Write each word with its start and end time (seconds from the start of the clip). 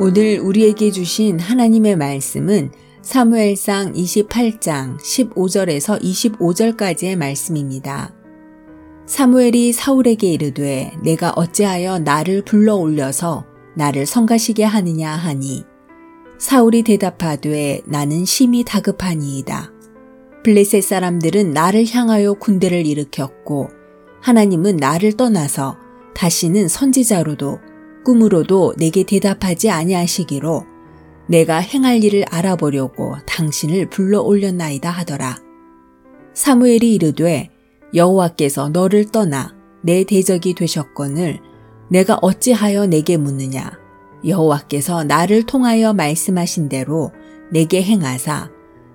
오늘 0.00 0.38
우리에게 0.38 0.92
주신 0.92 1.40
하나님의 1.40 1.96
말씀은 1.96 2.70
사무엘상 3.02 3.94
28장 3.94 4.96
15절에서 4.96 6.00
25절까지의 6.00 7.16
말씀입니다. 7.16 8.14
사무엘이 9.06 9.72
사울에게 9.72 10.28
이르되 10.28 10.92
내가 11.02 11.32
어찌하여 11.34 11.98
나를 11.98 12.42
불러 12.42 12.76
올려서 12.76 13.44
나를 13.74 14.06
성가시게 14.06 14.62
하느냐 14.62 15.10
하니 15.10 15.64
사울이 16.38 16.84
대답하되 16.84 17.80
나는 17.84 18.24
심히 18.24 18.62
다급하니이다. 18.62 19.72
블레셋 20.44 20.84
사람들은 20.84 21.50
나를 21.50 21.84
향하여 21.90 22.34
군대를 22.34 22.86
일으켰고 22.86 23.70
하나님은 24.20 24.76
나를 24.76 25.14
떠나서 25.16 25.76
다시는 26.14 26.68
선지자로도 26.68 27.58
꿈으로도 28.08 28.72
내게 28.78 29.02
대답하지 29.02 29.68
아니하시기로 29.68 30.64
내가 31.28 31.58
행할 31.58 32.02
일을 32.02 32.24
알아보려고 32.30 33.16
당신을 33.26 33.90
불러 33.90 34.22
올렸나이다 34.22 34.88
하더라. 34.88 35.36
사무엘이 36.32 36.94
이르되 36.94 37.50
여호와께서 37.92 38.70
너를 38.70 39.10
떠나 39.10 39.54
내 39.82 40.04
대적이 40.04 40.54
되셨거늘 40.54 41.40
내가 41.90 42.18
어찌하여 42.22 42.86
내게 42.86 43.18
묻느냐? 43.18 43.78
여호와께서 44.26 45.04
나를 45.04 45.42
통하여 45.42 45.92
말씀하신 45.92 46.70
대로 46.70 47.12
내게 47.52 47.82
행하사 47.82 48.48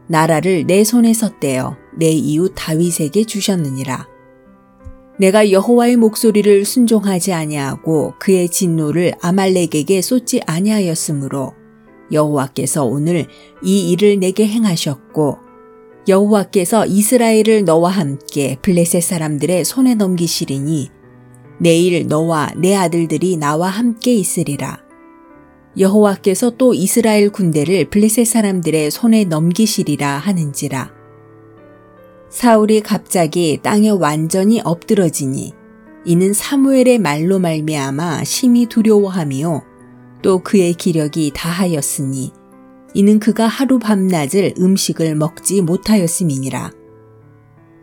나라를 0.07 0.65
내 0.65 0.83
손에서 0.83 1.37
떼어 1.39 1.77
내 1.95 2.09
이웃 2.09 2.53
다윗에게 2.55 3.25
주셨느니라 3.25 4.07
내가 5.19 5.51
여호와의 5.51 5.97
목소리를 5.97 6.65
순종하지 6.65 7.33
아니하고 7.33 8.13
그의 8.19 8.49
진노를 8.49 9.13
아말렉에게 9.21 10.01
쏟지 10.01 10.41
아니하였으므로 10.45 11.53
여호와께서 12.11 12.85
오늘 12.85 13.27
이 13.63 13.91
일을 13.91 14.19
내게 14.19 14.47
행하셨고 14.47 15.37
여호와께서 16.07 16.85
이스라엘을 16.85 17.63
너와 17.63 17.91
함께 17.91 18.57
블레셋 18.61 19.01
사람들의 19.01 19.63
손에 19.63 19.95
넘기시리니 19.95 20.89
내일 21.59 22.07
너와 22.07 22.51
내 22.57 22.75
아들들이 22.75 23.37
나와 23.37 23.69
함께 23.69 24.13
있으리라. 24.13 24.83
여호와께서 25.77 26.51
또 26.57 26.73
이스라엘 26.73 27.29
군대를 27.29 27.89
블레셋 27.89 28.27
사람들의 28.27 28.91
손에 28.91 29.23
넘기시리라 29.25 30.17
하는지라. 30.17 31.02
사울이 32.33 32.81
갑자기 32.81 33.59
땅에 33.61 33.91
완전히 33.91 34.59
엎드러지니 34.59 35.53
이는 36.03 36.33
사무엘의 36.33 36.97
말로 36.97 37.37
말미암아 37.37 38.23
심히 38.23 38.65
두려워하며 38.65 39.63
또 40.23 40.39
그의 40.39 40.73
기력이 40.73 41.31
다하였으니 41.35 42.31
이는 42.95 43.19
그가 43.19 43.45
하루 43.45 43.77
밤낮을 43.77 44.55
음식을 44.57 45.13
먹지 45.13 45.61
못하였음이니라. 45.61 46.71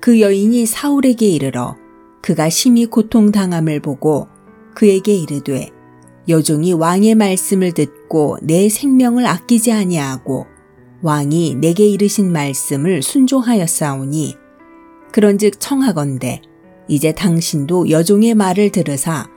그 0.00 0.20
여인이 0.20 0.66
사울에게 0.66 1.28
이르러 1.28 1.76
그가 2.20 2.48
심히 2.48 2.86
고통당함을 2.86 3.78
보고 3.78 4.26
그에게 4.74 5.14
이르되 5.14 5.70
여종이 6.28 6.72
왕의 6.72 7.14
말씀을 7.14 7.70
듣고 7.70 8.38
내 8.42 8.68
생명을 8.68 9.26
아끼지 9.26 9.70
아니하고 9.70 10.46
왕이 11.02 11.56
내게 11.56 11.86
이르신 11.86 12.30
말씀을 12.32 13.02
순종하였사오니 13.02 14.36
그런즉 15.12 15.58
청하건대 15.58 16.42
이제 16.88 17.12
당신도 17.12 17.90
여종의 17.90 18.34
말을 18.34 18.70
들으사 18.70 19.28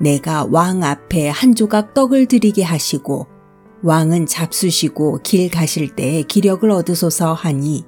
내가 0.00 0.46
왕 0.50 0.82
앞에 0.82 1.28
한 1.28 1.54
조각 1.54 1.92
떡을 1.92 2.26
드리게 2.26 2.62
하시고 2.62 3.26
왕은 3.82 4.26
잡수시고 4.26 5.20
길 5.22 5.50
가실 5.50 5.94
때에 5.94 6.22
기력을 6.22 6.70
얻으소서 6.70 7.32
하니 7.32 7.84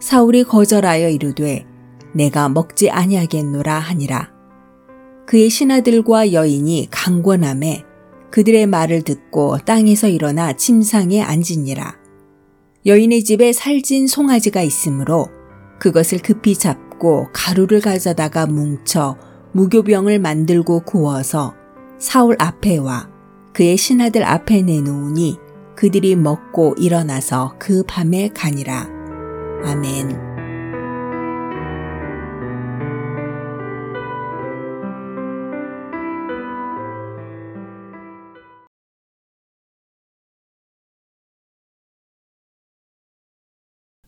사울이 0.00 0.44
거절하여 0.44 1.08
이르되 1.08 1.66
내가 2.14 2.48
먹지 2.48 2.90
아니하겠노라 2.90 3.78
하니라. 3.78 4.32
그의 5.26 5.50
신하들과 5.50 6.32
여인이 6.32 6.88
강권함에 6.90 7.84
그들의 8.30 8.66
말을 8.66 9.02
듣고 9.02 9.58
땅에서 9.64 10.08
일어나 10.08 10.52
침상에 10.52 11.22
앉으니라. 11.22 12.03
여인의 12.86 13.24
집에 13.24 13.52
살찐 13.52 14.06
송아지가 14.06 14.60
있으므로 14.62 15.28
그것을 15.78 16.18
급히 16.18 16.54
잡고 16.54 17.28
가루를 17.32 17.80
가져다가 17.80 18.46
뭉쳐 18.46 19.16
무교병을 19.52 20.18
만들고 20.18 20.80
구워서 20.80 21.54
사울 21.98 22.36
앞에 22.38 22.76
와 22.76 23.08
그의 23.54 23.76
신하들 23.76 24.24
앞에 24.24 24.62
내놓으니 24.62 25.38
그들이 25.76 26.14
먹고 26.16 26.74
일어나서 26.78 27.54
그 27.58 27.84
밤에 27.86 28.28
가니라. 28.34 28.88
아멘. 29.64 30.23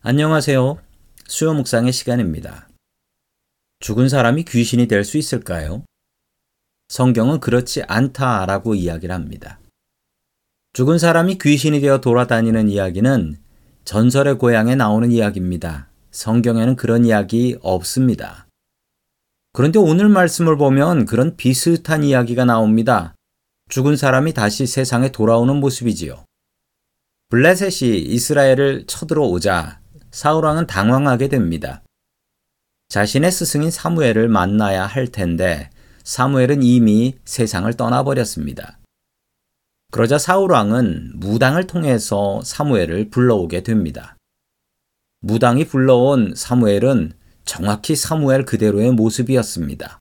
안녕하세요. 0.09 0.77
수요 1.27 1.53
묵상의 1.53 1.91
시간입니다. 1.91 2.69
죽은 3.81 4.07
사람이 4.07 4.45
귀신이 4.45 4.87
될 4.87 5.03
수 5.03 5.17
있을까요? 5.17 5.83
성경은 6.87 7.41
그렇지 7.41 7.83
않다라고 7.83 8.73
이야기를 8.73 9.13
합니다. 9.13 9.59
죽은 10.71 10.97
사람이 10.97 11.39
귀신이 11.39 11.81
되어 11.81 11.99
돌아다니는 11.99 12.69
이야기는 12.69 13.35
전설의 13.83 14.37
고향에 14.37 14.75
나오는 14.75 15.11
이야기입니다. 15.11 15.89
성경에는 16.11 16.77
그런 16.77 17.03
이야기 17.03 17.57
없습니다. 17.59 18.47
그런데 19.51 19.77
오늘 19.77 20.07
말씀을 20.07 20.55
보면 20.55 21.05
그런 21.05 21.35
비슷한 21.35 22.05
이야기가 22.05 22.45
나옵니다. 22.45 23.13
죽은 23.69 23.97
사람이 23.97 24.31
다시 24.31 24.67
세상에 24.67 25.11
돌아오는 25.11 25.53
모습이지요. 25.57 26.23
블레셋이 27.27 27.99
이스라엘을 27.99 28.87
쳐들어오자 28.87 29.81
사울왕은 30.17 30.65
당황하게 30.65 31.27
됩니다. 31.27 31.83
자신의 32.89 33.31
스승인 33.31 33.69
사무엘을 33.69 34.29
만나야 34.29 34.87
할 34.87 35.09
텐데 35.09 35.69
사무엘은 36.03 36.63
이미 36.63 37.19
세상을 37.23 37.71
떠나버렸습니다. 37.75 38.79
그러자 39.91 40.17
사울왕은 40.17 41.19
무당을 41.19 41.67
통해서 41.67 42.41
사무엘을 42.43 43.11
불러오게 43.11 43.61
됩니다. 43.61 44.17
무당이 45.19 45.65
불러온 45.65 46.33
사무엘은 46.35 47.11
정확히 47.45 47.95
사무엘 47.95 48.45
그대로의 48.45 48.93
모습이었습니다. 48.93 49.99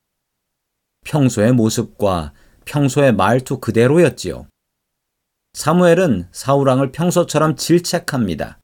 평소의 1.05 1.53
모습과 1.53 2.33
평소의 2.65 3.13
말투 3.13 3.61
그대로였지요. 3.61 4.47
사무엘은 5.53 6.29
사울왕을 6.33 6.93
평소처럼 6.93 7.57
질책합니다. 7.57 8.61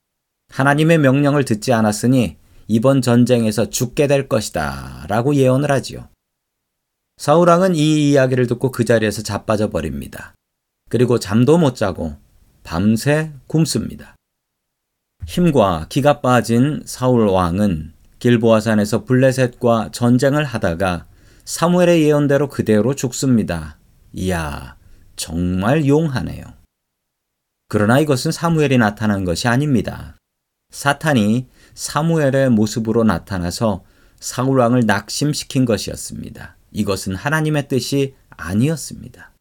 하나님의 0.53 0.99
명령을 0.99 1.45
듣지 1.45 1.73
않았으니 1.73 2.37
이번 2.69 3.01
전쟁에서 3.01 3.71
죽게 3.71 4.07
될 4.07 4.29
것이다. 4.29 5.07
라고 5.09 5.35
예언을 5.35 5.71
하지요. 5.71 6.09
사울왕은 7.17 7.75
이 7.75 8.11
이야기를 8.11 8.47
듣고 8.47 8.71
그 8.71 8.85
자리에서 8.85 9.23
자빠져 9.23 9.71
버립니다. 9.71 10.35
그리고 10.91 11.19
잠도 11.19 11.57
못 11.57 11.75
자고 11.75 12.17
밤새 12.65 13.33
굶습니다. 13.47 14.15
힘과 15.27 15.87
기가 15.89 16.21
빠진 16.21 16.83
사울 16.85 17.29
왕은 17.29 17.95
길보아산에서 18.19 19.05
블레셋과 19.05 19.91
전쟁을 19.93 20.45
하다가 20.45 21.07
사무엘의 21.45 22.03
예언대로 22.03 22.49
그대로 22.49 22.95
죽습니다. 22.95 23.79
이야, 24.13 24.77
정말 25.17 25.87
용하네요. 25.87 26.45
그러나 27.69 27.99
이것은 28.01 28.33
사무엘이 28.33 28.79
나타난 28.79 29.25
것이 29.25 29.49
아닙니다. 29.49 30.17
사탄이 30.73 31.47
사무엘의 31.75 32.51
모습으로 32.51 33.05
나타나서 33.05 33.85
사울 34.19 34.59
왕을 34.59 34.85
낙심시킨 34.87 35.65
것이었습니다. 35.65 36.57
이것은 36.73 37.15
하나님의 37.15 37.69
뜻이 37.69 38.15
아니었습니다. 38.31 39.33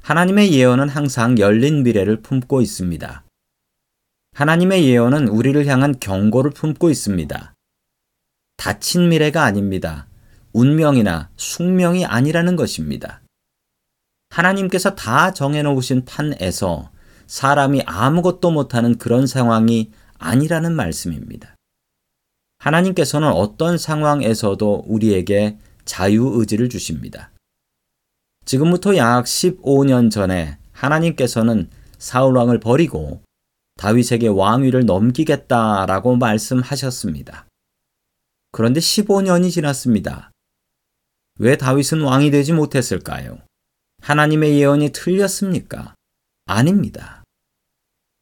하나님의 0.00 0.52
예언은 0.52 0.88
항상 0.88 1.38
열린 1.38 1.82
미래를 1.82 2.22
품고 2.22 2.60
있습니다. 2.60 3.24
하나님의 4.34 4.86
예언은 4.86 5.28
우리를 5.28 5.64
향한 5.66 5.98
경고를 6.00 6.50
품고 6.50 6.90
있습니다. 6.90 7.54
닫힌 8.56 9.08
미래가 9.08 9.44
아닙니다. 9.44 10.08
운명이나 10.52 11.30
숙명이 11.36 12.06
아니라는 12.06 12.56
것입니다. 12.56 13.20
하나님께서 14.30 14.94
다 14.94 15.32
정해놓으신 15.32 16.04
판에서 16.04 16.90
사람이 17.26 17.82
아무것도 17.86 18.50
못하는 18.50 18.98
그런 18.98 19.26
상황이 19.26 19.90
아니라는 20.18 20.74
말씀입니다. 20.74 21.54
하나님께서는 22.58 23.28
어떤 23.28 23.76
상황에서도 23.78 24.84
우리에게 24.86 25.58
자유의지를 25.84 26.68
주십니다. 26.68 27.30
지금부터 28.44 28.96
약 28.96 29.24
15년 29.24 30.10
전에 30.10 30.58
하나님께서는 30.72 31.70
사울 31.98 32.36
왕을 32.36 32.60
버리고 32.60 33.22
다윗에게 33.76 34.28
왕위를 34.28 34.86
넘기겠다라고 34.86 36.16
말씀하셨습니다. 36.16 37.46
그런데 38.52 38.80
15년이 38.80 39.50
지났습니다. 39.50 40.30
왜 41.40 41.56
다윗은 41.56 42.02
왕이 42.02 42.30
되지 42.30 42.52
못했을까요? 42.52 43.38
하나님의 44.02 44.58
예언이 44.60 44.90
틀렸습니까? 44.90 45.94
아닙니다. 46.46 47.24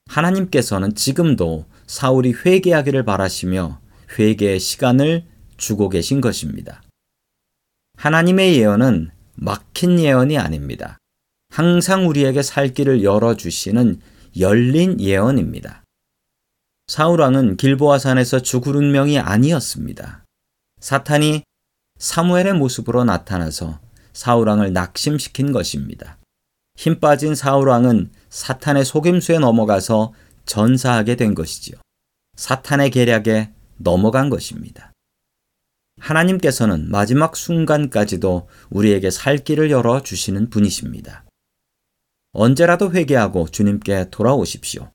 하나님께서는 0.07 0.95
지금도 0.95 1.67
사울이 1.93 2.33
회개하기를 2.33 3.05
바라시며 3.05 3.79
회개의 4.19 4.61
시간을 4.61 5.27
주고 5.59 5.91
계신 5.91 6.23
것입니다. 6.23 6.83
하나님의 7.99 8.57
예언은 8.57 9.11
막힌 9.35 10.01
예언이 10.01 10.39
아닙니다. 10.39 10.97
항상 11.51 12.09
우리에게 12.09 12.43
살 12.43 12.73
길을 12.73 13.05
열어주시는 13.05 14.01
열린 14.41 15.01
예언입니다. 15.01 15.85
사울왕은 16.87 17.59
길보아 17.59 17.99
산에서 17.99 18.41
죽을 18.41 18.75
운명이 18.75 19.19
아니었습니다. 19.19 20.25
사탄이 20.81 21.43
사무엘의 21.99 22.55
모습으로 22.55 23.05
나타나서 23.05 23.81
사울왕을 24.15 24.73
낙심시킨 24.73 25.53
것입니다. 25.53 26.17
힘 26.75 27.01
빠진 27.01 27.35
사울왕은 27.35 28.13
사탄의 28.31 28.87
속임수에 28.87 29.41
넘어가서 29.41 30.15
전사하게 30.47 31.17
된 31.17 31.35
것이지요. 31.35 31.82
사탄의 32.43 32.91
계략에 32.91 33.53
넘어간 33.77 34.29
것입니다. 34.29 34.93
하나님께서는 36.01 36.91
마지막 36.91 37.37
순간까지도 37.37 38.49
우리에게 38.69 39.13
살 39.13 39.39
길을 39.39 39.71
열어 39.71 40.03
주시는 40.03 40.51
분이십니다. 40.51 41.25
언제라도 42.33 42.91
회개하고 42.91 43.47
주님께 43.47 44.11
돌아오십시오. 44.11 44.91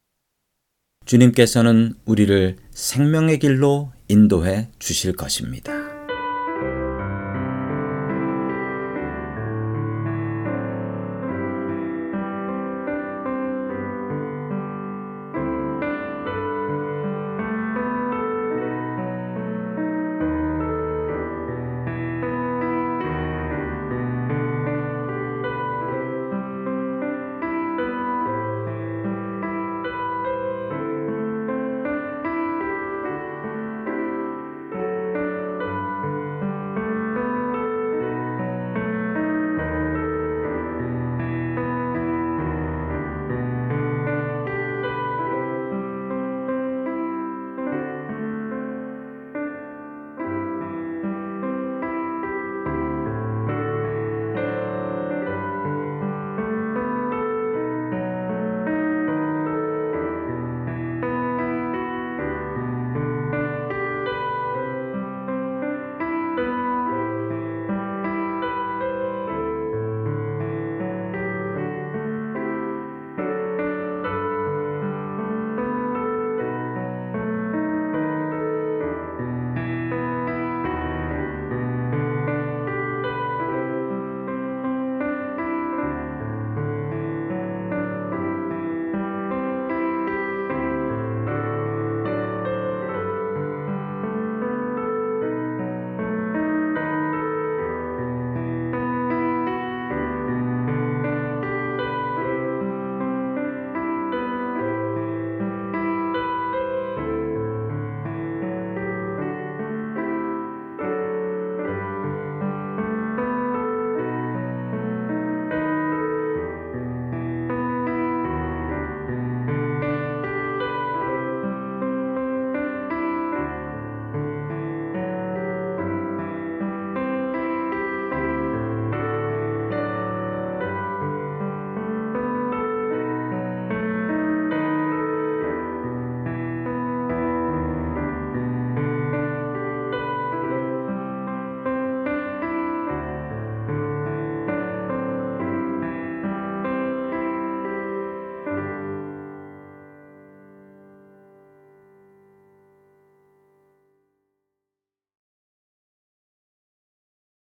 주님께서는 1.05 1.93
우리를 2.03 2.57
생명의 2.71 3.39
길로 3.39 3.93
인도해 4.09 4.67
주실 4.77 5.15
것입니다. 5.15 5.76